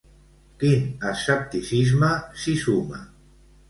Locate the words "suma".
2.67-3.09